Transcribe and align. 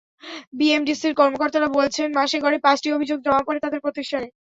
বিএমডিসির 0.53 1.13
কর্মকর্তারা 1.15 1.67
বলছেন, 1.77 2.07
মাসে 2.17 2.37
গড়ে 2.43 2.57
পাঁচটি 2.65 2.87
অভিযোগ 2.91 3.17
জমা 3.21 3.41
পড়ে 3.47 3.59
তাঁদের 3.61 3.83
প্রতিষ্ঠানে। 3.85 4.27